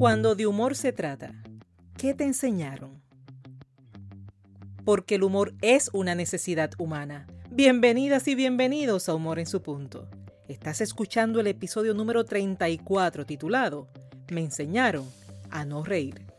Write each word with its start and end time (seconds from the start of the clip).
Cuando 0.00 0.34
de 0.34 0.46
humor 0.46 0.76
se 0.76 0.92
trata, 0.94 1.34
¿qué 1.98 2.14
te 2.14 2.24
enseñaron? 2.24 3.02
Porque 4.82 5.16
el 5.16 5.22
humor 5.22 5.52
es 5.60 5.90
una 5.92 6.14
necesidad 6.14 6.70
humana. 6.78 7.26
Bienvenidas 7.50 8.26
y 8.26 8.34
bienvenidos 8.34 9.10
a 9.10 9.14
Humor 9.14 9.38
en 9.38 9.44
su 9.44 9.60
punto. 9.60 10.08
Estás 10.48 10.80
escuchando 10.80 11.38
el 11.38 11.48
episodio 11.48 11.92
número 11.92 12.24
34 12.24 13.26
titulado 13.26 13.88
Me 14.32 14.40
enseñaron 14.40 15.04
a 15.50 15.66
no 15.66 15.84
reír. 15.84 16.29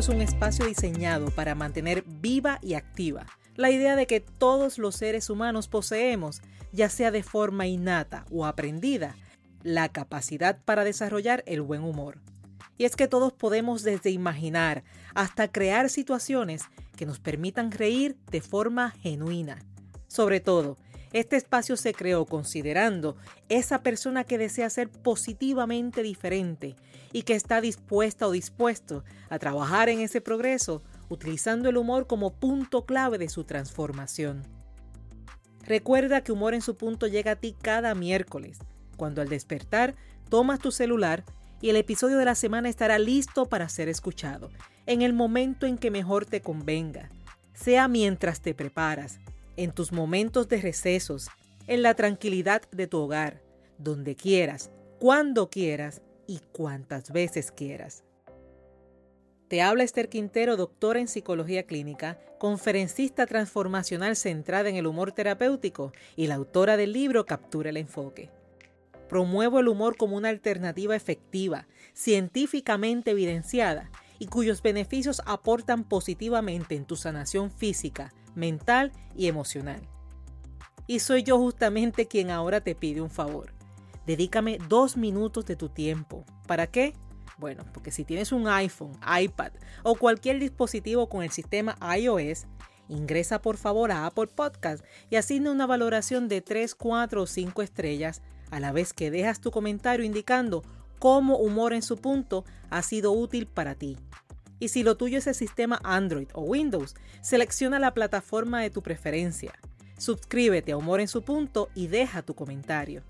Es 0.00 0.08
un 0.08 0.22
espacio 0.22 0.64
diseñado 0.64 1.30
para 1.30 1.54
mantener 1.54 2.02
viva 2.06 2.58
y 2.62 2.74
activa 2.74 3.26
la 3.56 3.70
idea 3.70 3.94
de 3.94 4.06
que 4.06 4.20
todos 4.20 4.78
los 4.78 4.96
seres 4.96 5.28
humanos 5.28 5.68
poseemos, 5.68 6.40
ya 6.72 6.88
sea 6.88 7.10
de 7.10 7.22
forma 7.22 7.66
innata 7.66 8.24
o 8.30 8.46
aprendida, 8.46 9.16
la 9.62 9.90
capacidad 9.90 10.58
para 10.64 10.84
desarrollar 10.84 11.44
el 11.46 11.60
buen 11.60 11.82
humor. 11.82 12.20
Y 12.78 12.86
es 12.86 12.96
que 12.96 13.06
todos 13.06 13.34
podemos 13.34 13.82
desde 13.82 14.10
imaginar 14.10 14.82
hasta 15.14 15.48
crear 15.48 15.90
situaciones 15.90 16.62
que 16.96 17.04
nos 17.04 17.20
permitan 17.20 17.70
reír 17.70 18.16
de 18.30 18.40
forma 18.40 18.92
genuina. 18.92 19.58
Sobre 20.08 20.40
todo, 20.40 20.78
este 21.12 21.36
espacio 21.36 21.76
se 21.76 21.92
creó 21.92 22.24
considerando 22.24 23.16
esa 23.48 23.82
persona 23.82 24.24
que 24.24 24.38
desea 24.38 24.70
ser 24.70 24.88
positivamente 24.88 26.02
diferente 26.02 26.74
y 27.12 27.22
que 27.22 27.34
está 27.34 27.60
dispuesta 27.60 28.26
o 28.26 28.30
dispuesto 28.30 29.04
a 29.28 29.38
trabajar 29.38 29.88
en 29.88 30.00
ese 30.00 30.20
progreso 30.20 30.82
utilizando 31.08 31.68
el 31.68 31.76
humor 31.76 32.06
como 32.06 32.32
punto 32.32 32.86
clave 32.86 33.18
de 33.18 33.28
su 33.28 33.44
transformación. 33.44 34.42
Recuerda 35.64 36.22
que 36.22 36.32
Humor 36.32 36.54
en 36.54 36.62
su 36.62 36.76
punto 36.76 37.06
llega 37.06 37.32
a 37.32 37.36
ti 37.36 37.54
cada 37.60 37.94
miércoles, 37.94 38.58
cuando 38.96 39.22
al 39.22 39.28
despertar 39.28 39.94
tomas 40.28 40.58
tu 40.58 40.72
celular 40.72 41.24
y 41.60 41.70
el 41.70 41.76
episodio 41.76 42.18
de 42.18 42.24
la 42.24 42.34
semana 42.34 42.68
estará 42.68 42.98
listo 42.98 43.46
para 43.48 43.68
ser 43.68 43.88
escuchado, 43.88 44.50
en 44.86 45.02
el 45.02 45.12
momento 45.12 45.66
en 45.66 45.78
que 45.78 45.90
mejor 45.90 46.26
te 46.26 46.40
convenga, 46.40 47.10
sea 47.54 47.86
mientras 47.86 48.40
te 48.40 48.54
preparas, 48.54 49.20
en 49.56 49.72
tus 49.72 49.92
momentos 49.92 50.48
de 50.48 50.60
recesos, 50.60 51.28
en 51.66 51.82
la 51.82 51.94
tranquilidad 51.94 52.62
de 52.70 52.86
tu 52.86 52.98
hogar, 52.98 53.42
donde 53.78 54.14
quieras, 54.16 54.70
cuando 54.98 55.50
quieras 55.50 56.02
y 56.26 56.40
cuantas 56.52 57.12
veces 57.12 57.50
quieras. 57.50 58.04
Te 59.48 59.60
habla 59.60 59.84
Esther 59.84 60.08
Quintero, 60.08 60.56
doctora 60.56 60.98
en 60.98 61.08
psicología 61.08 61.64
clínica, 61.64 62.18
conferencista 62.38 63.26
transformacional 63.26 64.16
centrada 64.16 64.70
en 64.70 64.76
el 64.76 64.86
humor 64.86 65.12
terapéutico 65.12 65.92
y 66.16 66.26
la 66.26 66.36
autora 66.36 66.78
del 66.78 66.94
libro 66.94 67.26
Captura 67.26 67.68
el 67.68 67.76
enfoque. 67.76 68.30
Promuevo 69.10 69.60
el 69.60 69.68
humor 69.68 69.98
como 69.98 70.16
una 70.16 70.30
alternativa 70.30 70.96
efectiva, 70.96 71.66
científicamente 71.92 73.10
evidenciada 73.10 73.90
y 74.18 74.28
cuyos 74.28 74.62
beneficios 74.62 75.20
aportan 75.26 75.84
positivamente 75.84 76.74
en 76.74 76.86
tu 76.86 76.96
sanación 76.96 77.50
física, 77.50 78.14
mental 78.34 78.92
y 79.16 79.26
emocional. 79.26 79.80
Y 80.86 80.98
soy 80.98 81.22
yo 81.22 81.38
justamente 81.38 82.06
quien 82.06 82.30
ahora 82.30 82.60
te 82.60 82.74
pide 82.74 83.00
un 83.00 83.10
favor. 83.10 83.52
Dedícame 84.06 84.58
dos 84.68 84.96
minutos 84.96 85.46
de 85.46 85.56
tu 85.56 85.68
tiempo. 85.68 86.24
¿Para 86.46 86.66
qué? 86.66 86.94
Bueno, 87.38 87.64
porque 87.72 87.90
si 87.90 88.04
tienes 88.04 88.32
un 88.32 88.48
iPhone, 88.48 88.92
iPad 89.20 89.52
o 89.82 89.94
cualquier 89.94 90.38
dispositivo 90.38 91.08
con 91.08 91.22
el 91.22 91.30
sistema 91.30 91.76
iOS, 91.96 92.46
ingresa 92.88 93.40
por 93.40 93.56
favor 93.56 93.90
a 93.90 94.06
Apple 94.06 94.28
Podcast 94.28 94.84
y 95.08 95.16
asigna 95.16 95.50
una 95.50 95.66
valoración 95.66 96.28
de 96.28 96.40
3, 96.40 96.74
4 96.74 97.22
o 97.22 97.26
5 97.26 97.62
estrellas 97.62 98.22
a 98.50 98.60
la 98.60 98.72
vez 98.72 98.92
que 98.92 99.10
dejas 99.10 99.40
tu 99.40 99.50
comentario 99.50 100.04
indicando 100.04 100.62
cómo 100.98 101.36
humor 101.38 101.72
en 101.72 101.82
su 101.82 101.96
punto 101.96 102.44
ha 102.70 102.82
sido 102.82 103.12
útil 103.12 103.46
para 103.46 103.74
ti. 103.74 103.96
Y 104.62 104.68
si 104.68 104.84
lo 104.84 104.96
tuyo 104.96 105.18
es 105.18 105.26
el 105.26 105.34
sistema 105.34 105.80
Android 105.82 106.28
o 106.34 106.42
Windows, 106.42 106.94
selecciona 107.20 107.80
la 107.80 107.94
plataforma 107.94 108.62
de 108.62 108.70
tu 108.70 108.80
preferencia. 108.80 109.52
Suscríbete 109.98 110.70
a 110.70 110.76
Humor 110.76 111.00
en 111.00 111.08
su 111.08 111.22
punto 111.22 111.68
y 111.74 111.88
deja 111.88 112.22
tu 112.22 112.36
comentario. 112.36 113.02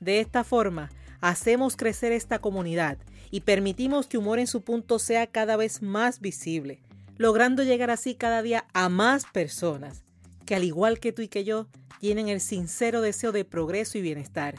De 0.00 0.18
esta 0.18 0.42
forma, 0.42 0.90
hacemos 1.20 1.76
crecer 1.76 2.10
esta 2.10 2.40
comunidad 2.40 2.98
y 3.30 3.42
permitimos 3.42 4.08
que 4.08 4.18
Humor 4.18 4.40
en 4.40 4.48
su 4.48 4.62
punto 4.62 4.98
sea 4.98 5.28
cada 5.28 5.56
vez 5.56 5.80
más 5.80 6.18
visible, 6.20 6.82
logrando 7.18 7.62
llegar 7.62 7.90
así 7.90 8.16
cada 8.16 8.42
día 8.42 8.66
a 8.72 8.88
más 8.88 9.26
personas 9.26 10.02
que 10.44 10.56
al 10.56 10.64
igual 10.64 10.98
que 10.98 11.12
tú 11.12 11.22
y 11.22 11.28
que 11.28 11.44
yo, 11.44 11.68
tienen 12.00 12.26
el 12.26 12.40
sincero 12.40 13.00
deseo 13.00 13.30
de 13.30 13.44
progreso 13.44 13.96
y 13.96 14.00
bienestar. 14.00 14.56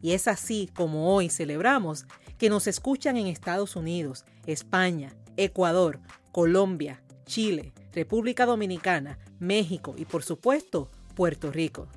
Y 0.00 0.12
es 0.12 0.26
así 0.26 0.70
como 0.74 1.14
hoy 1.14 1.28
celebramos 1.28 2.06
que 2.38 2.48
nos 2.48 2.66
escuchan 2.66 3.18
en 3.18 3.26
Estados 3.26 3.76
Unidos, 3.76 4.24
España, 4.46 5.14
Ecuador, 5.36 6.00
Colombia, 6.32 7.02
Chile, 7.26 7.72
República 7.92 8.46
Dominicana, 8.46 9.18
México 9.38 9.94
y 9.96 10.04
por 10.04 10.22
supuesto 10.22 10.90
Puerto 11.14 11.50
Rico. 11.50 11.88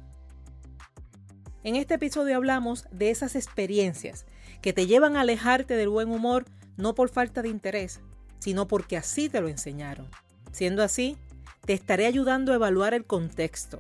En 1.64 1.76
este 1.76 1.96
episodio 1.96 2.36
hablamos 2.36 2.86
de 2.92 3.10
esas 3.10 3.36
experiencias 3.36 4.26
que 4.62 4.74
te 4.74 4.88
llevan 4.88 5.16
a 5.16 5.22
alejarte 5.22 5.76
del 5.76 5.90
buen 5.90 6.12
humor 6.12 6.46
no 6.78 6.94
por 6.96 7.10
falta 7.10 7.42
de 7.42 7.50
interés, 7.50 8.02
sino 8.40 8.68
porque 8.68 8.98
así 8.98 9.30
te 9.30 9.42
lo 9.42 9.48
enseñaron. 9.48 10.10
Siendo 10.52 10.84
así, 10.84 11.18
te 11.66 11.74
estaré 11.74 12.06
ayudando 12.06 12.52
a 12.52 12.56
evaluar 12.56 12.94
el 12.94 13.06
contexto, 13.06 13.80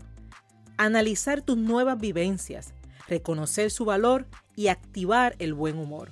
analizar 0.77 1.41
tus 1.41 1.57
nuevas 1.57 1.99
vivencias, 1.99 2.73
reconocer 3.07 3.69
su 3.69 3.85
valor 3.85 4.25
y 4.55 4.67
activar 4.67 5.35
el 5.39 5.53
buen 5.53 5.77
humor. 5.77 6.11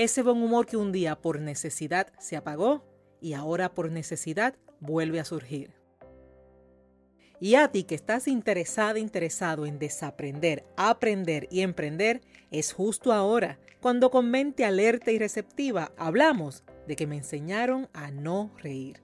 Ese 0.00 0.22
buen 0.22 0.42
humor 0.42 0.64
que 0.64 0.78
un 0.78 0.92
día 0.92 1.20
por 1.20 1.40
necesidad 1.40 2.10
se 2.18 2.34
apagó 2.34 2.86
y 3.20 3.34
ahora 3.34 3.74
por 3.74 3.92
necesidad 3.92 4.54
vuelve 4.80 5.20
a 5.20 5.26
surgir. 5.26 5.74
Y 7.38 7.56
a 7.56 7.70
ti 7.70 7.84
que 7.84 7.96
estás 7.96 8.26
interesada, 8.26 8.98
interesado 8.98 9.66
en 9.66 9.78
desaprender, 9.78 10.64
aprender 10.78 11.48
y 11.50 11.60
emprender, 11.60 12.22
es 12.50 12.72
justo 12.72 13.12
ahora, 13.12 13.60
cuando 13.82 14.10
con 14.10 14.30
mente 14.30 14.64
alerta 14.64 15.10
y 15.10 15.18
receptiva 15.18 15.92
hablamos 15.98 16.64
de 16.88 16.96
que 16.96 17.06
me 17.06 17.18
enseñaron 17.18 17.90
a 17.92 18.10
no 18.10 18.54
reír. 18.56 19.02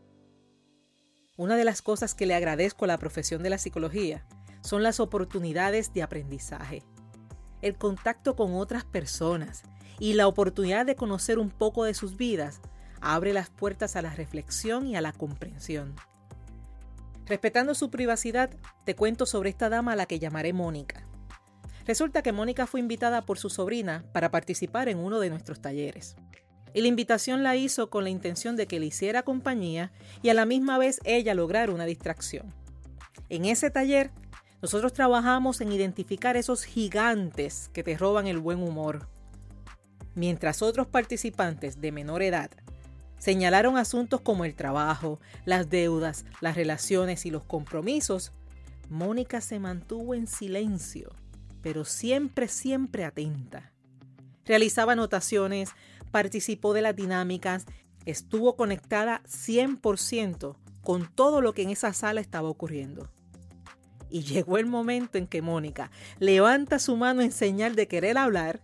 Una 1.36 1.56
de 1.56 1.64
las 1.64 1.82
cosas 1.82 2.14
que 2.14 2.24
le 2.24 2.34
agradezco 2.34 2.86
a 2.86 2.88
la 2.88 2.96
profesión 2.96 3.42
de 3.42 3.50
la 3.50 3.58
psicología 3.58 4.26
son 4.62 4.82
las 4.82 4.98
oportunidades 4.98 5.92
de 5.92 6.02
aprendizaje, 6.02 6.82
el 7.66 7.77
contacto 7.77 8.37
con 8.37 8.54
otras 8.54 8.84
personas, 8.84 9.62
y 9.99 10.15
la 10.15 10.27
oportunidad 10.27 10.87
de 10.87 10.97
conocer 10.97 11.38
un 11.38 11.50
poco 11.50 11.84
de 11.84 11.94
sus 11.94 12.16
vidas 12.16 12.60
abre 13.00 13.32
las 13.32 13.50
puertas 13.50 13.97
a 13.97 14.03
la 14.03 14.15
reflexión 14.15 14.87
y 14.87 14.97
a 14.97 15.00
la 15.00 15.12
comprensión. 15.12 15.94
Respetando 17.27 17.75
su 17.75 17.91
privacidad, 17.91 18.50
te 18.84 18.94
cuento 18.94 19.27
sobre 19.27 19.50
esta 19.50 19.69
dama 19.69 19.93
a 19.93 19.97
la 19.97 20.06
que 20.06 20.19
llamaré 20.19 20.53
Mónica. 20.53 21.06
Resulta 21.87 22.22
que 22.22 22.32
Mónica 22.32 22.66
fue 22.66 22.81
invitada 22.81 23.22
por 23.22 23.38
su 23.38 23.50
sobrina 23.50 24.04
para 24.12 24.31
participar 24.31 24.88
en 24.88 24.98
uno 24.98 25.21
de 25.21 25.31
nuestros 25.31 25.60
talleres. 25.60 26.16
Y 26.75 26.83
la 26.83 26.88
invitación 26.88 27.43
la 27.43 27.56
hizo 27.56 27.91
con 27.91 28.04
la 28.04 28.10
intención 28.10 28.54
de 28.54 28.66
que 28.66 28.78
le 28.78 28.87
hiciera 28.87 29.22
compañía 29.22 29.93
y 30.22 30.28
a 30.28 30.34
la 30.34 30.47
misma 30.47 30.78
vez 30.78 31.00
ella 31.04 31.34
lograr 31.34 31.71
una 31.71 31.87
distracción. 31.87 32.53
En 33.28 33.44
ese 33.44 33.71
taller, 33.71 34.10
nosotros 34.62 34.92
trabajamos 34.92 35.60
en 35.60 35.72
identificar 35.72 36.36
esos 36.36 36.64
gigantes 36.64 37.70
que 37.72 37.82
te 37.82 37.96
roban 37.96 38.26
el 38.26 38.38
buen 38.38 38.62
humor, 38.62 39.08
mientras 40.14 40.62
otros 40.62 40.86
participantes 40.86 41.80
de 41.80 41.92
menor 41.92 42.22
edad 42.22 42.50
señalaron 43.18 43.76
asuntos 43.76 44.20
como 44.20 44.44
el 44.44 44.54
trabajo, 44.54 45.20
las 45.44 45.68
deudas, 45.70 46.24
las 46.41 46.56
relaciones 46.56 47.26
y 47.26 47.30
los 47.30 47.44
compromisos, 47.44 48.32
Mónica 48.88 49.41
se 49.41 49.58
mantuvo 49.58 50.14
en 50.14 50.26
silencio, 50.26 51.12
pero 51.62 51.84
siempre, 51.84 52.48
siempre 52.48 53.04
atenta. 53.04 53.72
Realizaba 54.44 54.92
anotaciones, 54.92 55.70
participó 56.12 56.72
de 56.72 56.82
las 56.82 56.94
dinámicas, 56.94 57.66
estuvo 58.04 58.54
conectada 58.54 59.22
100% 59.24 60.56
con 60.82 61.12
todo 61.12 61.41
lo 61.41 61.52
que 61.52 61.62
en 61.62 61.70
esa 61.70 61.92
sala 61.92 62.20
estaba 62.20 62.48
ocurriendo. 62.48 63.10
Y 64.08 64.22
llegó 64.22 64.58
el 64.58 64.66
momento 64.66 65.18
en 65.18 65.26
que 65.26 65.42
Mónica 65.42 65.91
levanta 66.18 66.78
su 66.78 66.97
mano 66.97 67.22
en 67.22 67.32
señal 67.32 67.74
de 67.74 67.88
querer 67.88 68.18
hablar 68.18 68.60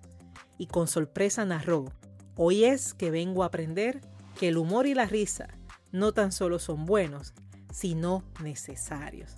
y 0.59 0.67
con 0.67 0.87
sorpresa 0.87 1.45
narró, 1.45 1.93
hoy 2.37 2.65
es 2.65 2.95
que 2.95 3.11
vengo 3.11 3.43
a 3.43 3.47
aprender 3.47 4.01
que 4.39 4.49
el 4.49 4.59
humor 4.59 4.87
y 4.87 4.95
la 4.95 5.07
risa 5.07 5.49
no 5.91 6.13
tan 6.13 6.33
solo 6.33 6.59
son 6.59 6.87
buenos, 6.87 7.35
sino 7.73 8.25
necesarios. 8.43 9.35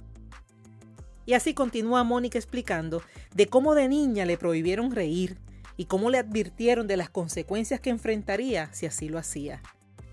Y 1.27 1.33
así 1.33 1.55
continúa 1.55 2.05
Mónica 2.05 2.39
explicando 2.39 3.03
de 3.35 3.47
cómo 3.47 3.75
de 3.75 3.89
niña 3.89 4.27
le 4.27 4.37
prohibieron 4.37 4.91
reír 4.91 5.39
y 5.77 5.87
cómo 5.87 6.11
le 6.11 6.19
advirtieron 6.19 6.87
de 6.87 6.97
las 6.97 7.09
consecuencias 7.09 7.81
que 7.81 7.91
enfrentaría 7.91 8.73
si 8.73 8.87
así 8.87 9.09
lo 9.09 9.19
hacía. 9.19 9.63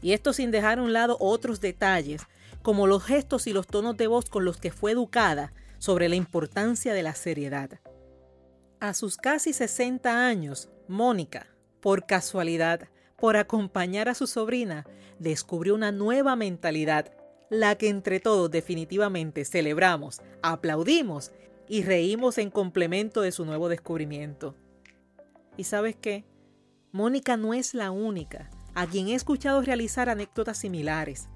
Y 0.02 0.14
esto 0.14 0.34
sin 0.34 0.52
dejar 0.52 0.80
a 0.80 0.84
un 0.84 0.94
lado 0.94 1.18
otros 1.20 1.62
detalles, 1.62 2.24
como 2.62 2.88
los 2.88 3.04
gestos 3.04 3.48
y 3.48 3.54
los 3.54 3.68
tonos 3.68 3.98
de 3.98 4.08
voz 4.08 4.30
con 4.30 4.46
los 4.46 4.58
que 4.58 4.72
fue 4.72 4.92
educada 4.92 5.54
sobre 5.82 6.10
la 6.10 6.16
importancia 6.16 6.94
de 6.94 7.02
la 7.02 7.16
seriedad. 7.16 7.80
A 8.80 8.94
sus 8.94 9.18
casi 9.18 9.52
60 9.52 10.28
años, 10.28 10.70
Mónica, 10.88 11.48
por 11.82 12.06
casualidad, 12.06 12.88
por 13.18 13.36
acompañar 13.36 14.08
a 14.08 14.14
su 14.14 14.28
sobrina, 14.28 14.86
descubrió 15.18 15.74
una 15.74 15.92
nueva 15.92 16.36
mentalidad, 16.36 17.12
la 17.50 17.74
que 17.80 17.90
entre 17.90 18.20
todos 18.20 18.52
definitivamente 18.52 19.44
celebramos, 19.44 20.22
aplaudimos 20.44 21.32
y 21.68 21.82
reímos 21.82 22.38
en 22.38 22.52
complemento 22.52 23.22
de 23.22 23.32
su 23.32 23.44
nuevo 23.44 23.68
descubrimiento. 23.68 24.54
¿Y 25.58 25.64
sabes 25.64 25.96
qué? 25.96 26.26
Mónica 26.92 27.38
no 27.38 27.56
es 27.56 27.74
la 27.74 27.90
única 27.90 28.52
a 28.76 28.86
quien 28.86 29.08
he 29.08 29.16
escuchado 29.16 29.64
realizar 29.64 30.10
anécdotas 30.10 30.60
similares. 30.60 31.28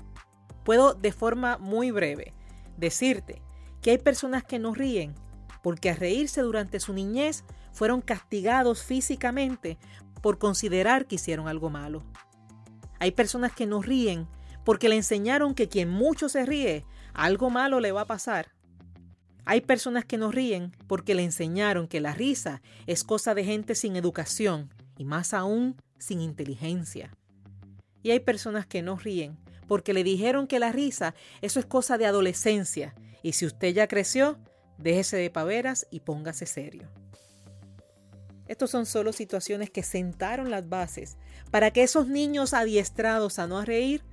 Puedo 0.63 0.93
de 0.93 1.11
forma 1.11 1.57
muy 1.57 1.89
breve 1.89 2.35
decirte 2.77 3.41
que 3.85 3.91
hay 3.91 3.99
personas 3.99 4.43
que 4.43 4.57
no 4.57 4.73
ríen 4.73 5.13
porque 5.61 5.91
a 5.91 5.95
reírse 5.95 6.41
durante 6.41 6.79
su 6.79 6.91
niñez 6.91 7.43
fueron 7.71 8.01
castigados 8.01 8.81
físicamente 8.81 9.77
por 10.23 10.39
considerar 10.39 11.05
que 11.05 11.17
hicieron 11.17 11.47
algo 11.47 11.69
malo. 11.69 12.01
Hay 12.97 13.11
personas 13.11 13.53
que 13.53 13.67
no 13.67 13.83
ríen 13.83 14.27
porque 14.63 14.89
le 14.89 14.95
enseñaron 14.95 15.53
que 15.53 15.69
quien 15.69 15.91
mucho 15.91 16.29
se 16.29 16.47
ríe, 16.47 16.83
algo 17.13 17.51
malo 17.51 17.79
le 17.79 17.91
va 17.91 18.01
a 18.01 18.07
pasar. 18.07 18.53
Hay 19.45 19.61
personas 19.61 20.03
que 20.03 20.17
no 20.17 20.31
ríen 20.31 20.71
porque 20.87 21.13
le 21.13 21.23
enseñaron 21.23 21.87
que 21.87 22.01
la 22.01 22.15
risa 22.15 22.63
es 22.87 23.03
cosa 23.03 23.35
de 23.35 23.45
gente 23.45 23.75
sin 23.75 23.95
educación 23.97 24.73
y 24.97 25.05
más 25.05 25.31
aún 25.31 25.75
sin 25.99 26.21
inteligencia. 26.21 27.15
Y 28.01 28.09
hay 28.09 28.19
personas 28.19 28.65
que 28.65 28.81
no 28.81 28.95
ríen 28.95 29.37
porque 29.67 29.93
le 29.93 30.03
dijeron 30.03 30.47
que 30.47 30.57
la 30.57 30.71
risa 30.71 31.13
eso 31.43 31.59
es 31.59 31.67
cosa 31.67 31.99
de 31.99 32.07
adolescencia 32.07 32.95
y 33.25 33.33
si 33.33 33.47
usted 33.47 33.73
ya 33.73 33.87
creció, 33.87 34.37
déjese 34.77 35.17
de 35.17 35.31
paveras 35.31 35.87
y 35.89 36.01
póngase 36.01 36.45
serio. 36.45 36.87
Estos 38.47 38.69
son 38.69 38.85
solo 38.85 39.13
situaciones 39.13 39.71
que 39.71 39.81
sentaron 39.81 40.51
las 40.51 40.69
bases 40.69 41.17
para 41.49 41.71
que 41.71 41.81
esos 41.81 42.07
niños 42.07 42.53
adiestrados 42.53 43.39
a 43.39 43.47
no 43.47 43.65
reír 43.65 44.03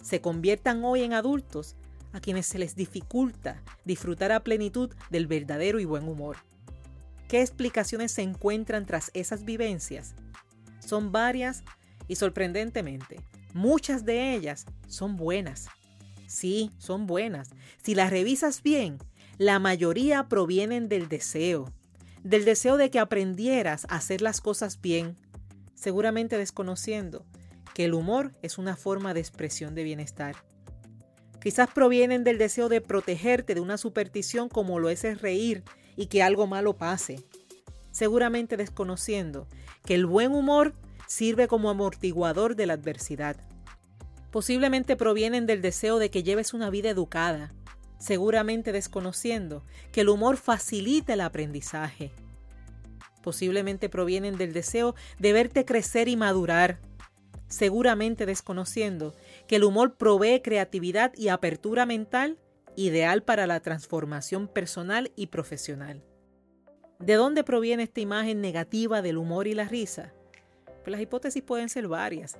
se 0.00 0.20
conviertan 0.20 0.84
hoy 0.84 1.02
en 1.02 1.12
adultos 1.12 1.74
a 2.12 2.20
quienes 2.20 2.46
se 2.46 2.60
les 2.60 2.76
dificulta 2.76 3.64
disfrutar 3.84 4.30
a 4.30 4.44
plenitud 4.44 4.94
del 5.10 5.26
verdadero 5.26 5.80
y 5.80 5.84
buen 5.84 6.06
humor. 6.06 6.36
¿Qué 7.26 7.40
explicaciones 7.40 8.12
se 8.12 8.22
encuentran 8.22 8.86
tras 8.86 9.10
esas 9.12 9.44
vivencias? 9.44 10.14
Son 10.78 11.10
varias 11.10 11.64
y 12.06 12.14
sorprendentemente, 12.14 13.16
muchas 13.54 14.04
de 14.04 14.36
ellas 14.36 14.66
son 14.86 15.16
buenas. 15.16 15.66
Sí, 16.26 16.70
son 16.78 17.06
buenas. 17.06 17.50
Si 17.82 17.94
las 17.94 18.10
revisas 18.10 18.62
bien, 18.62 18.98
la 19.38 19.58
mayoría 19.58 20.28
provienen 20.28 20.88
del 20.88 21.08
deseo, 21.08 21.72
del 22.22 22.44
deseo 22.44 22.76
de 22.76 22.90
que 22.90 22.98
aprendieras 22.98 23.86
a 23.88 23.96
hacer 23.96 24.22
las 24.22 24.40
cosas 24.40 24.80
bien, 24.80 25.16
seguramente 25.74 26.38
desconociendo 26.38 27.24
que 27.74 27.84
el 27.84 27.94
humor 27.94 28.34
es 28.42 28.58
una 28.58 28.76
forma 28.76 29.14
de 29.14 29.20
expresión 29.20 29.74
de 29.74 29.84
bienestar. 29.84 30.36
Quizás 31.40 31.68
provienen 31.72 32.24
del 32.24 32.38
deseo 32.38 32.68
de 32.68 32.80
protegerte 32.80 33.54
de 33.54 33.60
una 33.60 33.76
superstición 33.76 34.48
como 34.48 34.80
lo 34.80 34.88
es 34.88 35.20
reír 35.20 35.62
y 35.94 36.06
que 36.06 36.22
algo 36.22 36.46
malo 36.46 36.76
pase. 36.76 37.22
Seguramente 37.92 38.56
desconociendo 38.56 39.46
que 39.84 39.94
el 39.94 40.06
buen 40.06 40.32
humor 40.32 40.74
sirve 41.06 41.46
como 41.46 41.70
amortiguador 41.70 42.56
de 42.56 42.66
la 42.66 42.72
adversidad. 42.72 43.36
Posiblemente 44.30 44.96
provienen 44.96 45.46
del 45.46 45.62
deseo 45.62 45.98
de 45.98 46.10
que 46.10 46.22
lleves 46.22 46.52
una 46.54 46.70
vida 46.70 46.90
educada, 46.90 47.52
seguramente 47.98 48.72
desconociendo 48.72 49.64
que 49.92 50.02
el 50.02 50.08
humor 50.08 50.36
facilita 50.36 51.14
el 51.14 51.20
aprendizaje. 51.20 52.12
Posiblemente 53.22 53.88
provienen 53.88 54.36
del 54.36 54.52
deseo 54.52 54.94
de 55.18 55.32
verte 55.32 55.64
crecer 55.64 56.08
y 56.08 56.16
madurar, 56.16 56.78
seguramente 57.48 58.26
desconociendo 58.26 59.14
que 59.46 59.56
el 59.56 59.64
humor 59.64 59.96
provee 59.96 60.42
creatividad 60.42 61.12
y 61.16 61.28
apertura 61.28 61.86
mental 61.86 62.38
ideal 62.76 63.22
para 63.22 63.46
la 63.46 63.60
transformación 63.60 64.48
personal 64.48 65.12
y 65.16 65.28
profesional. 65.28 66.04
¿De 66.98 67.14
dónde 67.14 67.44
proviene 67.44 67.84
esta 67.84 68.00
imagen 68.00 68.40
negativa 68.40 69.02
del 69.02 69.18
humor 69.18 69.46
y 69.46 69.54
la 69.54 69.64
risa? 69.64 70.12
Pues 70.84 70.92
las 70.92 71.00
hipótesis 71.00 71.42
pueden 71.42 71.68
ser 71.68 71.88
varias. 71.88 72.38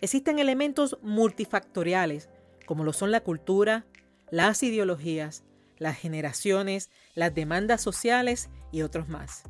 Existen 0.00 0.38
elementos 0.38 0.98
multifactoriales, 1.02 2.30
como 2.66 2.84
lo 2.84 2.92
son 2.92 3.10
la 3.10 3.20
cultura, 3.20 3.84
las 4.30 4.62
ideologías, 4.62 5.44
las 5.76 5.98
generaciones, 5.98 6.90
las 7.14 7.34
demandas 7.34 7.82
sociales 7.82 8.48
y 8.72 8.82
otros 8.82 9.08
más. 9.08 9.42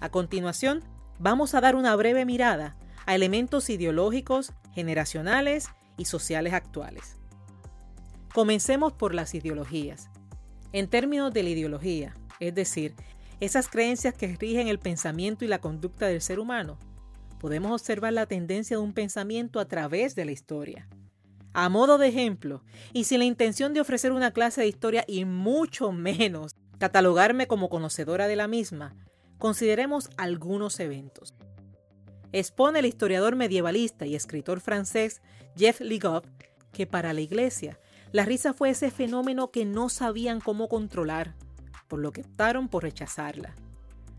A 0.00 0.10
continuación, 0.10 0.82
vamos 1.18 1.54
a 1.54 1.60
dar 1.60 1.76
una 1.76 1.94
breve 1.94 2.24
mirada 2.24 2.76
a 3.06 3.14
elementos 3.14 3.70
ideológicos, 3.70 4.52
generacionales 4.72 5.68
y 5.96 6.06
sociales 6.06 6.52
actuales. 6.52 7.18
Comencemos 8.32 8.92
por 8.92 9.14
las 9.14 9.34
ideologías. 9.34 10.08
En 10.72 10.88
términos 10.88 11.32
de 11.32 11.42
la 11.42 11.50
ideología, 11.50 12.14
es 12.38 12.54
decir, 12.54 12.94
esas 13.40 13.68
creencias 13.68 14.14
que 14.14 14.36
rigen 14.36 14.68
el 14.68 14.78
pensamiento 14.78 15.44
y 15.44 15.48
la 15.48 15.60
conducta 15.60 16.06
del 16.06 16.20
ser 16.20 16.38
humano, 16.38 16.78
podemos 17.40 17.72
observar 17.72 18.12
la 18.12 18.26
tendencia 18.26 18.76
de 18.76 18.82
un 18.82 18.92
pensamiento 18.92 19.58
a 19.58 19.64
través 19.64 20.14
de 20.14 20.26
la 20.26 20.30
historia. 20.30 20.86
A 21.54 21.68
modo 21.68 21.98
de 21.98 22.06
ejemplo, 22.06 22.62
y 22.92 23.04
sin 23.04 23.18
la 23.18 23.24
intención 23.24 23.72
de 23.72 23.80
ofrecer 23.80 24.12
una 24.12 24.30
clase 24.30 24.60
de 24.60 24.68
historia 24.68 25.04
y 25.08 25.24
mucho 25.24 25.90
menos 25.90 26.52
catalogarme 26.78 27.48
como 27.48 27.68
conocedora 27.68 28.28
de 28.28 28.36
la 28.36 28.46
misma, 28.46 28.94
consideremos 29.38 30.10
algunos 30.18 30.78
eventos. 30.80 31.34
Expone 32.32 32.78
el 32.78 32.86
historiador 32.86 33.34
medievalista 33.34 34.06
y 34.06 34.14
escritor 34.14 34.60
francés 34.60 35.22
Jeff 35.56 35.80
Ligoff 35.80 36.26
que 36.72 36.86
para 36.86 37.12
la 37.12 37.22
Iglesia 37.22 37.80
la 38.12 38.24
risa 38.24 38.52
fue 38.52 38.70
ese 38.70 38.90
fenómeno 38.90 39.50
que 39.50 39.64
no 39.64 39.88
sabían 39.88 40.40
cómo 40.40 40.68
controlar, 40.68 41.34
por 41.88 42.00
lo 42.00 42.12
que 42.12 42.20
optaron 42.20 42.68
por 42.68 42.82
rechazarla. 42.82 43.54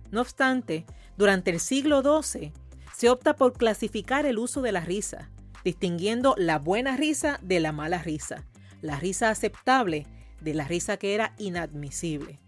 No 0.10 0.22
obstante, 0.22 0.86
durante 1.18 1.52
el 1.52 1.60
siglo 1.60 2.02
XII 2.02 2.52
se 2.96 3.10
opta 3.10 3.36
por 3.36 3.54
clasificar 3.54 4.26
el 4.26 4.38
uso 4.38 4.62
de 4.62 4.72
la 4.72 4.82
risa, 4.82 5.30
distinguiendo 5.64 6.36
la 6.38 6.60
buena 6.60 6.98
risa 6.98 7.40
de 7.42 7.60
la 7.60 7.72
mala 7.72 8.02
risa, 8.02 8.46
la 8.82 9.00
risa 9.00 9.30
aceptable 9.30 10.06
de 10.42 10.54
la 10.54 10.68
risa 10.68 10.98
que 10.98 11.14
era 11.14 11.34
inadmisible. 11.38 12.40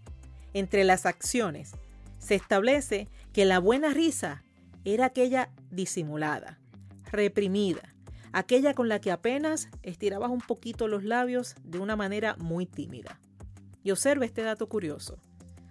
Entre 0.54 0.84
las 0.84 1.06
acciones, 1.06 1.72
se 2.18 2.36
establece 2.36 3.08
que 3.34 3.46
la 3.46 3.60
buena 3.60 3.90
risa 3.90 4.44
era 4.86 5.06
aquella 5.06 5.50
disimulada, 5.72 6.60
reprimida, 7.12 7.94
aquella 8.32 8.74
con 8.74 8.90
la 8.90 9.00
que 9.00 9.12
apenas 9.12 9.70
estirabas 9.82 10.32
un 10.32 10.42
poquito 10.42 10.88
los 10.88 11.04
labios 11.04 11.56
de 11.64 11.80
una 11.80 11.96
manera 11.96 12.36
muy 12.38 12.66
tímida. 12.66 13.20
Y 13.84 13.92
observe 13.92 14.26
este 14.26 14.42
dato 14.42 14.68
curioso. 14.68 15.18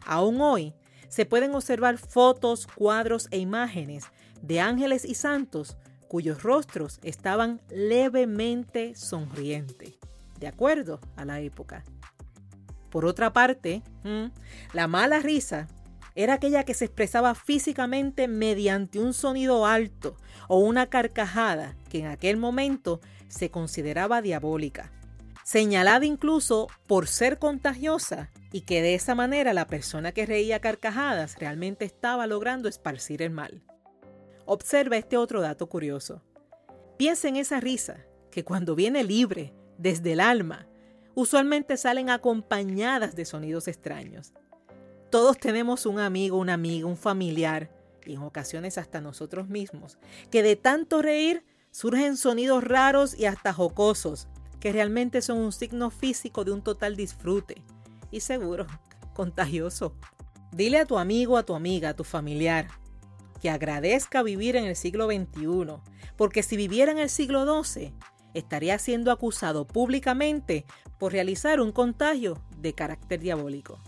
Aún 0.04 0.40
hoy 0.40 0.74
se 1.08 1.26
pueden 1.26 1.54
observar 1.54 1.98
fotos, 1.98 2.66
cuadros 2.66 3.28
e 3.30 3.38
imágenes 3.38 4.04
de 4.42 4.60
ángeles 4.60 5.04
y 5.04 5.14
santos 5.14 5.76
cuyos 6.08 6.42
rostros 6.42 7.00
estaban 7.02 7.62
levemente 7.70 8.94
sonrientes, 8.94 9.94
de 10.38 10.46
acuerdo 10.46 11.00
a 11.16 11.24
la 11.24 11.40
época. 11.40 11.84
Por 12.90 13.06
otra 13.06 13.32
parte, 13.32 13.82
la 14.74 14.86
mala 14.86 15.20
risa 15.20 15.68
era 16.14 16.34
aquella 16.34 16.64
que 16.64 16.74
se 16.74 16.84
expresaba 16.84 17.34
físicamente 17.34 18.28
mediante 18.28 18.98
un 18.98 19.14
sonido 19.14 19.64
alto 19.64 20.18
o 20.48 20.58
una 20.58 20.88
carcajada 20.88 21.74
que 21.88 22.00
en 22.00 22.08
aquel 22.08 22.36
momento 22.36 23.00
se 23.28 23.50
consideraba 23.50 24.20
diabólica, 24.20 24.92
señalada 25.44 26.04
incluso 26.04 26.68
por 26.86 27.06
ser 27.06 27.38
contagiosa 27.38 28.30
y 28.52 28.60
que 28.62 28.82
de 28.82 28.94
esa 28.94 29.14
manera 29.14 29.54
la 29.54 29.66
persona 29.66 30.12
que 30.12 30.26
reía 30.26 30.60
carcajadas 30.60 31.38
realmente 31.38 31.86
estaba 31.86 32.26
logrando 32.26 32.68
esparcir 32.68 33.22
el 33.22 33.30
mal. 33.30 33.62
Observa 34.46 34.96
este 34.96 35.16
otro 35.16 35.40
dato 35.40 35.68
curioso. 35.68 36.22
Piensa 36.96 37.28
en 37.28 37.36
esa 37.36 37.60
risa 37.60 38.04
que 38.30 38.44
cuando 38.44 38.74
viene 38.74 39.04
libre, 39.04 39.54
desde 39.78 40.12
el 40.12 40.20
alma, 40.20 40.66
usualmente 41.14 41.76
salen 41.76 42.10
acompañadas 42.10 43.14
de 43.14 43.24
sonidos 43.24 43.68
extraños. 43.68 44.32
Todos 45.10 45.38
tenemos 45.38 45.86
un 45.86 45.98
amigo, 45.98 46.38
una 46.38 46.54
amiga, 46.54 46.86
un 46.86 46.96
familiar, 46.96 47.70
y 48.04 48.14
en 48.14 48.22
ocasiones 48.22 48.78
hasta 48.78 49.00
nosotros 49.00 49.48
mismos, 49.48 49.98
que 50.30 50.42
de 50.42 50.56
tanto 50.56 51.02
reír 51.02 51.44
surgen 51.70 52.16
sonidos 52.16 52.64
raros 52.64 53.18
y 53.18 53.26
hasta 53.26 53.52
jocosos, 53.52 54.28
que 54.58 54.72
realmente 54.72 55.22
son 55.22 55.38
un 55.38 55.52
signo 55.52 55.90
físico 55.90 56.44
de 56.44 56.52
un 56.52 56.62
total 56.62 56.96
disfrute 56.96 57.62
y 58.10 58.20
seguro 58.20 58.66
contagioso. 59.14 59.94
Dile 60.52 60.78
a 60.78 60.86
tu 60.86 60.98
amigo, 60.98 61.36
a 61.36 61.44
tu 61.44 61.54
amiga, 61.54 61.90
a 61.90 61.96
tu 61.96 62.04
familiar, 62.04 62.68
que 63.42 63.50
agradezca 63.50 64.22
vivir 64.22 64.54
en 64.54 64.64
el 64.66 64.76
siglo 64.76 65.06
XXI, 65.06 65.82
porque 66.16 66.44
si 66.44 66.56
viviera 66.56 66.92
en 66.92 66.98
el 66.98 67.10
siglo 67.10 67.64
XII, 67.64 67.92
estaría 68.34 68.78
siendo 68.78 69.10
acusado 69.10 69.66
públicamente 69.66 70.64
por 70.96 71.10
realizar 71.10 71.60
un 71.60 71.72
contagio 71.72 72.40
de 72.58 72.72
carácter 72.72 73.18
diabólico. 73.18 73.80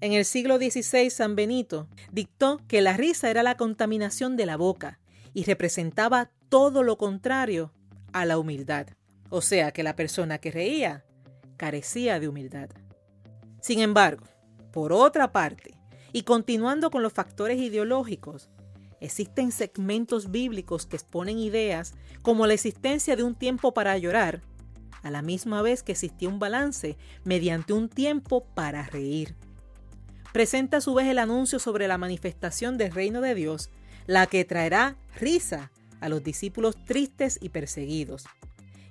En 0.00 0.14
el 0.14 0.24
siglo 0.24 0.56
XVI, 0.56 1.10
San 1.10 1.36
Benito 1.36 1.86
dictó 2.12 2.60
que 2.66 2.80
la 2.80 2.96
risa 2.96 3.28
era 3.28 3.42
la 3.42 3.58
contaminación 3.58 4.36
de 4.36 4.46
la 4.46 4.56
boca 4.56 4.98
y 5.34 5.44
representaba 5.44 6.30
todo 6.48 6.82
lo 6.82 6.96
contrario 6.96 7.72
a 8.14 8.24
la 8.24 8.38
humildad. 8.38 8.86
O 9.28 9.42
sea 9.42 9.70
que 9.72 9.82
la 9.82 9.96
persona 9.96 10.38
que 10.38 10.50
reía 10.50 11.04
carecía 11.58 12.18
de 12.20 12.28
humildad. 12.28 12.70
Sin 13.60 13.80
embargo, 13.80 14.24
por 14.72 14.94
otra 14.94 15.30
parte, 15.30 15.73
y 16.14 16.22
continuando 16.22 16.92
con 16.92 17.02
los 17.02 17.12
factores 17.12 17.58
ideológicos, 17.58 18.48
existen 19.00 19.50
segmentos 19.50 20.30
bíblicos 20.30 20.86
que 20.86 20.94
exponen 20.94 21.40
ideas 21.40 21.94
como 22.22 22.46
la 22.46 22.54
existencia 22.54 23.16
de 23.16 23.24
un 23.24 23.34
tiempo 23.34 23.74
para 23.74 23.98
llorar, 23.98 24.40
a 25.02 25.10
la 25.10 25.22
misma 25.22 25.60
vez 25.60 25.82
que 25.82 25.90
existía 25.90 26.28
un 26.28 26.38
balance 26.38 26.96
mediante 27.24 27.72
un 27.72 27.88
tiempo 27.88 28.46
para 28.54 28.84
reír. 28.84 29.34
Presenta 30.32 30.76
a 30.76 30.80
su 30.80 30.94
vez 30.94 31.08
el 31.08 31.18
anuncio 31.18 31.58
sobre 31.58 31.88
la 31.88 31.98
manifestación 31.98 32.78
del 32.78 32.92
reino 32.92 33.20
de 33.20 33.34
Dios, 33.34 33.70
la 34.06 34.28
que 34.28 34.44
traerá 34.44 34.96
risa 35.16 35.72
a 36.00 36.08
los 36.08 36.22
discípulos 36.22 36.76
tristes 36.84 37.40
y 37.42 37.48
perseguidos. 37.48 38.24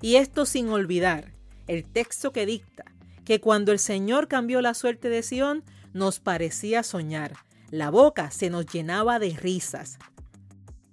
Y 0.02 0.18
esto 0.18 0.46
sin 0.46 0.68
olvidar 0.68 1.32
el 1.68 1.86
texto 1.86 2.34
que 2.34 2.46
dicta 2.46 2.84
que 3.24 3.40
cuando 3.40 3.72
el 3.72 3.80
Señor 3.80 4.28
cambió 4.28 4.62
la 4.62 4.74
suerte 4.74 5.08
de 5.08 5.24
Sión, 5.24 5.64
nos 5.94 6.20
parecía 6.20 6.84
soñar. 6.84 7.34
La 7.70 7.90
boca 7.90 8.32
se 8.32 8.50
nos 8.50 8.66
llenaba 8.66 9.20
de 9.20 9.32
risas. 9.32 9.98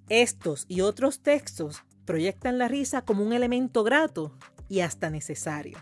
Estos 0.08 0.64
y 0.68 0.80
otros 0.80 1.20
textos 1.20 1.82
proyectan 2.04 2.58
la 2.58 2.68
risa 2.68 3.02
como 3.02 3.24
un 3.24 3.32
elemento 3.32 3.84
grato 3.84 4.36
y 4.68 4.80
hasta 4.80 5.10
necesario. 5.10 5.78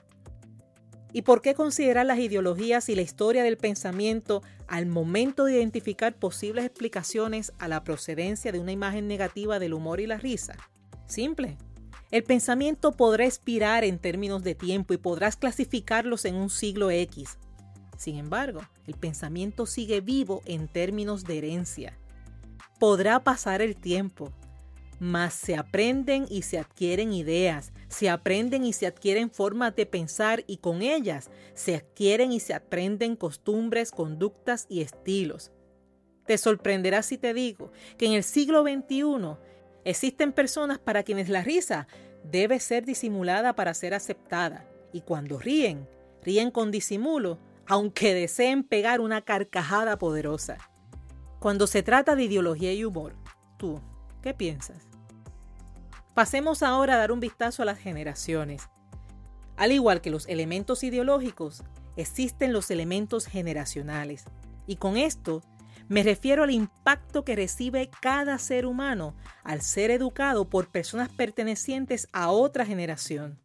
¿Y 1.13 1.23
por 1.23 1.41
qué 1.41 1.55
considerar 1.55 2.05
las 2.05 2.19
ideologías 2.19 2.89
y 2.89 2.95
la 2.95 3.03
historia 3.03 3.43
del 3.43 3.57
pensamiento 3.57 4.43
al 4.67 4.87
momento 4.87 5.45
de 5.45 5.55
identificar 5.55 6.15
posibles 6.15 6.67
explicaciones 6.67 7.53
a 7.59 7.69
la 7.69 7.83
procedencia 7.83 8.53
de 8.53 8.61
una 8.61 8.73
imagen 8.73 9.09
negativa 9.09 9.59
del 9.59 9.73
humor 9.73 10.01
y 10.01 10.07
la 10.07 10.19
risa? 10.19 10.57
Simple. 11.07 11.57
El 12.11 12.25
pensamiento 12.25 12.93
podrá 12.93 13.25
expirar 13.25 13.85
en 13.85 13.99
términos 13.99 14.43
de 14.43 14.55
tiempo 14.55 14.93
y 14.93 14.99
podrás 14.99 15.37
clasificarlos 15.37 16.25
en 16.27 16.35
un 16.35 16.51
siglo 16.51 16.91
X. 16.91 17.39
Sin 17.99 18.17
embargo, 18.17 18.63
el 18.87 18.95
pensamiento 18.95 19.67
sigue 19.67 20.01
vivo 20.01 20.41
en 20.47 20.69
términos 20.69 21.25
de 21.25 21.37
herencia. 21.37 21.99
Podrá 22.81 23.23
pasar 23.23 23.61
el 23.61 23.77
tiempo, 23.77 24.33
mas 24.99 25.35
se 25.35 25.55
aprenden 25.55 26.25
y 26.31 26.41
se 26.41 26.59
adquieren 26.59 27.13
ideas, 27.13 27.73
se 27.89 28.09
aprenden 28.09 28.65
y 28.65 28.73
se 28.73 28.87
adquieren 28.87 29.31
formas 29.31 29.77
de 29.77 29.85
pensar 29.85 30.45
y 30.47 30.57
con 30.57 30.81
ellas 30.81 31.31
se 31.53 31.75
adquieren 31.75 32.33
y 32.33 32.41
se 32.41 32.55
aprenden 32.55 33.17
costumbres, 33.17 33.91
conductas 33.91 34.65
y 34.71 34.81
estilos. 34.81 35.53
Te 36.25 36.39
sorprenderá 36.39 37.03
si 37.03 37.19
te 37.19 37.35
digo 37.35 37.71
que 37.99 38.07
en 38.07 38.13
el 38.13 38.25
siglo 38.25 38.63
XXI 38.63 39.37
Existen 39.89 40.35
personas 40.35 40.79
para 40.79 41.03
quienes 41.03 41.31
la 41.31 41.43
risa 41.43 41.89
debe 42.23 42.61
ser 42.61 42.85
disimulada 42.85 43.55
para 43.55 43.73
ser 43.73 43.95
aceptada 43.95 44.69
y 44.93 45.01
cuando 45.01 45.39
ríen, 45.39 45.89
ríen 46.23 46.51
con 46.51 46.71
disimulo, 46.71 47.39
aunque 47.69 48.15
deseen 48.15 48.65
pegar 48.65 49.01
una 49.01 49.21
carcajada 49.21 49.99
poderosa. 49.99 50.57
Cuando 51.39 51.67
se 51.67 51.83
trata 51.83 52.17
de 52.17 52.25
ideología 52.25 52.73
y 52.73 52.85
humor, 52.85 53.15
¿tú 53.59 53.81
qué 54.23 54.35
piensas? 54.35 54.89
Pasemos 56.15 56.63
ahora 56.63 56.95
a 56.95 56.99
dar 56.99 57.13
un 57.13 57.21
vistazo 57.21 57.63
a 57.63 57.67
las 57.67 57.79
generaciones. 57.79 58.69
Al 59.57 59.71
igual 59.73 60.01
que 60.01 60.11
los 60.11 60.27
elementos 60.29 60.83
ideológicos, 60.83 61.63
existen 61.97 62.53
los 62.53 62.71
elementos 62.71 63.27
generacionales. 63.27 64.25
Y 64.67 64.77
con 64.77 64.97
esto 64.97 65.43
me 65.89 66.03
refiero 66.03 66.45
al 66.45 66.51
impacto 66.51 67.25
que 67.25 67.37
recibe 67.37 67.91
cada 68.01 68.39
ser 68.39 68.67
humano 68.67 69.15
al 69.45 69.61
ser 69.63 69.91
educado 69.91 70.49
por 70.49 70.69
personas 70.69 71.09
pertenecientes 71.11 72.09
a 72.13 72.31
otra 72.31 72.65
generación. 72.65 73.39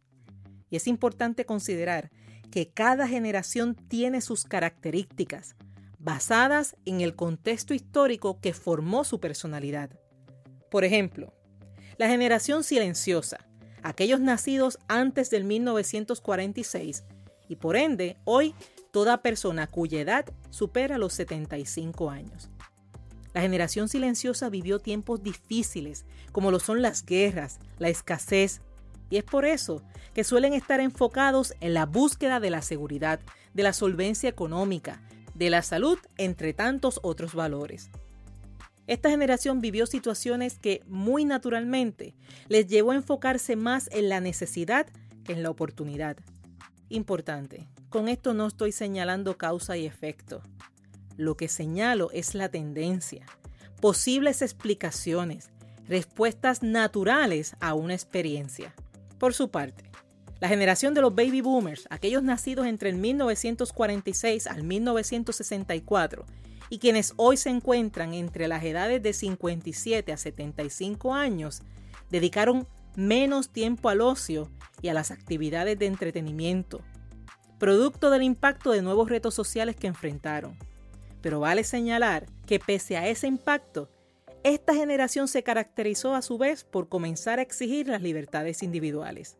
Y 0.70 0.76
es 0.76 0.86
importante 0.86 1.44
considerar 1.44 2.10
que 2.54 2.68
cada 2.68 3.08
generación 3.08 3.74
tiene 3.74 4.20
sus 4.20 4.44
características, 4.44 5.56
basadas 5.98 6.76
en 6.84 7.00
el 7.00 7.16
contexto 7.16 7.74
histórico 7.74 8.38
que 8.40 8.54
formó 8.54 9.02
su 9.02 9.18
personalidad. 9.18 9.90
Por 10.70 10.84
ejemplo, 10.84 11.34
la 11.98 12.06
generación 12.06 12.62
silenciosa, 12.62 13.44
aquellos 13.82 14.20
nacidos 14.20 14.78
antes 14.86 15.30
del 15.30 15.42
1946 15.42 17.02
y 17.48 17.56
por 17.56 17.74
ende 17.74 18.18
hoy 18.22 18.54
toda 18.92 19.20
persona 19.20 19.66
cuya 19.66 20.02
edad 20.02 20.24
supera 20.50 20.96
los 20.96 21.12
75 21.14 22.08
años. 22.08 22.50
La 23.32 23.40
generación 23.40 23.88
silenciosa 23.88 24.48
vivió 24.48 24.78
tiempos 24.78 25.24
difíciles, 25.24 26.04
como 26.30 26.52
lo 26.52 26.60
son 26.60 26.82
las 26.82 27.04
guerras, 27.04 27.58
la 27.78 27.88
escasez, 27.88 28.60
y 29.10 29.16
es 29.16 29.24
por 29.24 29.44
eso 29.44 29.82
que 30.14 30.24
suelen 30.24 30.52
estar 30.52 30.80
enfocados 30.80 31.54
en 31.60 31.74
la 31.74 31.86
búsqueda 31.86 32.40
de 32.40 32.50
la 32.50 32.62
seguridad, 32.62 33.20
de 33.52 33.62
la 33.62 33.72
solvencia 33.72 34.28
económica, 34.28 35.02
de 35.34 35.50
la 35.50 35.62
salud, 35.62 35.98
entre 36.16 36.54
tantos 36.54 37.00
otros 37.02 37.34
valores. 37.34 37.90
Esta 38.86 39.10
generación 39.10 39.60
vivió 39.60 39.86
situaciones 39.86 40.58
que 40.58 40.82
muy 40.86 41.24
naturalmente 41.24 42.14
les 42.48 42.66
llevó 42.66 42.92
a 42.92 42.96
enfocarse 42.96 43.56
más 43.56 43.88
en 43.92 44.08
la 44.08 44.20
necesidad 44.20 44.86
que 45.24 45.32
en 45.32 45.42
la 45.42 45.50
oportunidad. 45.50 46.18
Importante, 46.90 47.66
con 47.88 48.08
esto 48.08 48.34
no 48.34 48.46
estoy 48.46 48.72
señalando 48.72 49.38
causa 49.38 49.76
y 49.76 49.86
efecto. 49.86 50.42
Lo 51.16 51.36
que 51.36 51.48
señalo 51.48 52.10
es 52.12 52.34
la 52.34 52.50
tendencia, 52.50 53.24
posibles 53.80 54.42
explicaciones, 54.42 55.50
respuestas 55.88 56.62
naturales 56.62 57.56
a 57.60 57.74
una 57.74 57.94
experiencia. 57.94 58.74
Por 59.24 59.32
su 59.32 59.48
parte, 59.48 59.84
la 60.38 60.48
generación 60.48 60.92
de 60.92 61.00
los 61.00 61.14
baby 61.14 61.40
boomers, 61.40 61.86
aquellos 61.88 62.22
nacidos 62.22 62.66
entre 62.66 62.90
el 62.90 62.96
1946 62.96 64.46
al 64.46 64.64
1964 64.64 66.26
y 66.68 66.78
quienes 66.78 67.14
hoy 67.16 67.38
se 67.38 67.48
encuentran 67.48 68.12
entre 68.12 68.48
las 68.48 68.62
edades 68.62 69.02
de 69.02 69.14
57 69.14 70.12
a 70.12 70.18
75 70.18 71.14
años, 71.14 71.62
dedicaron 72.10 72.68
menos 72.96 73.48
tiempo 73.48 73.88
al 73.88 74.02
ocio 74.02 74.50
y 74.82 74.88
a 74.88 74.92
las 74.92 75.10
actividades 75.10 75.78
de 75.78 75.86
entretenimiento, 75.86 76.82
producto 77.58 78.10
del 78.10 78.24
impacto 78.24 78.72
de 78.72 78.82
nuevos 78.82 79.08
retos 79.08 79.32
sociales 79.32 79.74
que 79.74 79.86
enfrentaron. 79.86 80.58
Pero 81.22 81.40
vale 81.40 81.64
señalar 81.64 82.26
que 82.46 82.58
pese 82.58 82.98
a 82.98 83.08
ese 83.08 83.26
impacto, 83.26 83.88
esta 84.44 84.74
generación 84.74 85.26
se 85.26 85.42
caracterizó 85.42 86.14
a 86.14 86.20
su 86.20 86.36
vez 86.36 86.64
por 86.64 86.90
comenzar 86.90 87.38
a 87.38 87.42
exigir 87.42 87.88
las 87.88 88.02
libertades 88.02 88.62
individuales. 88.62 89.38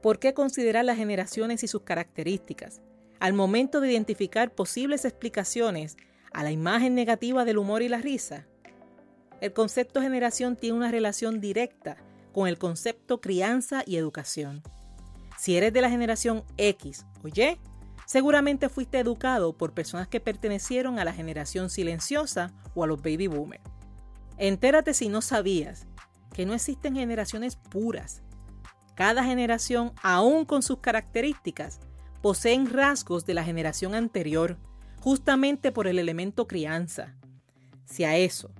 ¿Por 0.00 0.18
qué 0.18 0.32
considerar 0.32 0.86
las 0.86 0.96
generaciones 0.96 1.62
y 1.62 1.68
sus 1.68 1.82
características 1.82 2.80
al 3.20 3.34
momento 3.34 3.82
de 3.82 3.92
identificar 3.92 4.54
posibles 4.54 5.04
explicaciones 5.04 5.98
a 6.32 6.44
la 6.44 6.50
imagen 6.50 6.94
negativa 6.94 7.44
del 7.44 7.58
humor 7.58 7.82
y 7.82 7.90
la 7.90 7.98
risa? 7.98 8.46
El 9.42 9.52
concepto 9.52 10.00
generación 10.00 10.56
tiene 10.56 10.78
una 10.78 10.90
relación 10.90 11.42
directa 11.42 11.98
con 12.32 12.48
el 12.48 12.56
concepto 12.56 13.20
crianza 13.20 13.82
y 13.84 13.96
educación. 13.96 14.62
Si 15.36 15.58
eres 15.58 15.74
de 15.74 15.82
la 15.82 15.90
generación 15.90 16.42
X 16.56 17.04
o 17.22 17.28
Y, 17.28 17.58
seguramente 18.06 18.70
fuiste 18.70 18.98
educado 18.98 19.58
por 19.58 19.74
personas 19.74 20.08
que 20.08 20.20
pertenecieron 20.20 20.98
a 20.98 21.04
la 21.04 21.12
generación 21.12 21.68
silenciosa 21.68 22.54
o 22.74 22.82
a 22.82 22.86
los 22.86 23.02
baby 23.02 23.26
boomers. 23.26 23.77
Entérate 24.38 24.94
si 24.94 25.08
no 25.08 25.20
sabías 25.20 25.86
que 26.32 26.46
no 26.46 26.54
existen 26.54 26.94
generaciones 26.94 27.56
puras. 27.56 28.22
Cada 28.94 29.24
generación, 29.24 29.92
aún 30.02 30.44
con 30.44 30.62
sus 30.62 30.78
características, 30.78 31.80
poseen 32.22 32.70
rasgos 32.70 33.26
de 33.26 33.34
la 33.34 33.42
generación 33.42 33.94
anterior, 33.94 34.56
justamente 35.00 35.72
por 35.72 35.88
el 35.88 35.98
elemento 35.98 36.46
crianza. 36.46 37.16
Si 37.84 38.04
a 38.04 38.16
eso 38.16 38.50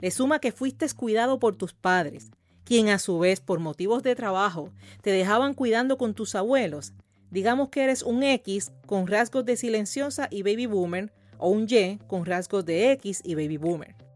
le 0.00 0.10
suma 0.10 0.38
que 0.38 0.52
fuiste 0.52 0.86
cuidado 0.94 1.38
por 1.38 1.56
tus 1.56 1.72
padres, 1.72 2.30
quien 2.64 2.90
a 2.90 2.98
su 2.98 3.18
vez 3.18 3.40
por 3.40 3.58
motivos 3.58 4.02
de 4.02 4.14
trabajo 4.14 4.70
te 5.00 5.10
dejaban 5.10 5.54
cuidando 5.54 5.96
con 5.96 6.12
tus 6.12 6.34
abuelos, 6.34 6.92
digamos 7.30 7.70
que 7.70 7.84
eres 7.84 8.02
un 8.02 8.22
X 8.22 8.72
con 8.86 9.06
rasgos 9.06 9.46
de 9.46 9.56
silenciosa 9.56 10.28
y 10.30 10.42
baby 10.42 10.66
boomer 10.66 11.12
o 11.38 11.48
un 11.48 11.66
Y 11.68 11.98
con 12.06 12.26
rasgos 12.26 12.66
de 12.66 12.92
X 12.92 13.22
y 13.24 13.34
baby 13.34 13.56
boomer. 13.56 14.11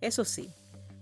Eso 0.00 0.24
sí, 0.24 0.50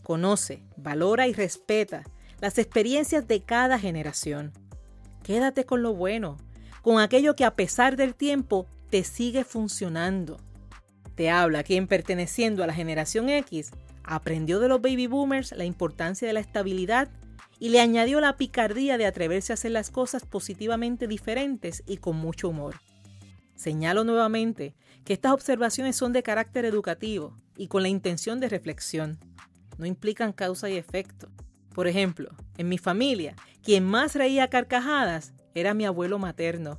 conoce, 0.02 0.62
valora 0.76 1.26
y 1.26 1.32
respeta 1.32 2.04
las 2.40 2.58
experiencias 2.58 3.26
de 3.26 3.42
cada 3.42 3.78
generación. 3.78 4.52
Quédate 5.22 5.64
con 5.64 5.82
lo 5.82 5.94
bueno, 5.94 6.36
con 6.82 7.00
aquello 7.00 7.34
que 7.34 7.44
a 7.44 7.56
pesar 7.56 7.96
del 7.96 8.14
tiempo 8.14 8.66
te 8.90 9.02
sigue 9.04 9.44
funcionando. 9.44 10.38
Te 11.14 11.30
habla 11.30 11.62
quien 11.62 11.86
perteneciendo 11.86 12.62
a 12.62 12.66
la 12.66 12.74
generación 12.74 13.28
X 13.28 13.70
aprendió 14.02 14.60
de 14.60 14.68
los 14.68 14.82
baby 14.82 15.06
boomers 15.06 15.52
la 15.52 15.64
importancia 15.64 16.28
de 16.28 16.34
la 16.34 16.40
estabilidad 16.40 17.08
y 17.58 17.70
le 17.70 17.80
añadió 17.80 18.20
la 18.20 18.36
picardía 18.36 18.98
de 18.98 19.06
atreverse 19.06 19.52
a 19.52 19.54
hacer 19.54 19.70
las 19.70 19.90
cosas 19.90 20.26
positivamente 20.26 21.06
diferentes 21.06 21.82
y 21.86 21.96
con 21.96 22.16
mucho 22.16 22.50
humor. 22.50 22.74
Señalo 23.54 24.04
nuevamente 24.04 24.74
que 25.04 25.14
estas 25.14 25.32
observaciones 25.32 25.96
son 25.96 26.12
de 26.12 26.22
carácter 26.22 26.64
educativo 26.64 27.34
y 27.56 27.68
con 27.68 27.82
la 27.82 27.88
intención 27.88 28.40
de 28.40 28.48
reflexión. 28.48 29.18
No 29.78 29.86
implican 29.86 30.32
causa 30.32 30.68
y 30.68 30.76
efecto. 30.76 31.28
Por 31.74 31.88
ejemplo, 31.88 32.30
en 32.56 32.68
mi 32.68 32.78
familia, 32.78 33.34
quien 33.62 33.84
más 33.84 34.14
reía 34.14 34.48
carcajadas 34.48 35.32
era 35.54 35.74
mi 35.74 35.84
abuelo 35.84 36.18
materno. 36.18 36.78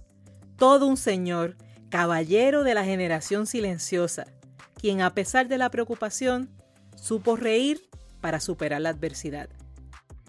Todo 0.57 0.87
un 0.87 0.97
señor, 0.97 1.57
caballero 1.89 2.63
de 2.63 2.73
la 2.73 2.85
generación 2.85 3.47
silenciosa, 3.47 4.25
quien 4.79 5.01
a 5.01 5.13
pesar 5.13 5.47
de 5.47 5.57
la 5.57 5.69
preocupación, 5.69 6.49
supo 6.95 7.35
reír 7.35 7.81
para 8.21 8.39
superar 8.39 8.81
la 8.81 8.89
adversidad. 8.89 9.49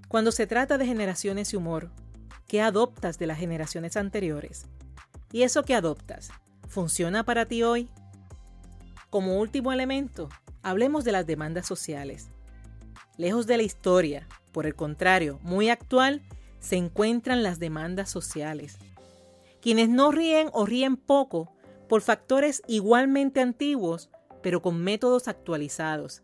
Cuando 0.08 0.32
se 0.32 0.46
trata 0.46 0.78
de 0.78 0.86
generaciones 0.86 1.52
y 1.52 1.56
humor, 1.56 1.90
¿qué 2.46 2.60
adoptas 2.60 3.18
de 3.18 3.26
las 3.26 3.38
generaciones 3.38 3.96
anteriores? 3.96 4.66
¿Y 5.32 5.42
eso 5.42 5.64
que 5.64 5.74
adoptas? 5.74 6.30
¿Funciona 6.68 7.24
para 7.24 7.46
ti 7.46 7.62
hoy? 7.62 7.88
Como 9.16 9.40
último 9.40 9.72
elemento, 9.72 10.28
hablemos 10.62 11.02
de 11.04 11.10
las 11.10 11.26
demandas 11.26 11.66
sociales. 11.66 12.28
Lejos 13.16 13.46
de 13.46 13.56
la 13.56 13.62
historia, 13.62 14.28
por 14.52 14.66
el 14.66 14.74
contrario, 14.74 15.40
muy 15.42 15.70
actual, 15.70 16.20
se 16.60 16.76
encuentran 16.76 17.42
las 17.42 17.58
demandas 17.58 18.10
sociales. 18.10 18.76
Quienes 19.62 19.88
no 19.88 20.12
ríen 20.12 20.50
o 20.52 20.66
ríen 20.66 20.98
poco 20.98 21.50
por 21.88 22.02
factores 22.02 22.60
igualmente 22.68 23.40
antiguos, 23.40 24.10
pero 24.42 24.60
con 24.60 24.84
métodos 24.84 25.28
actualizados. 25.28 26.22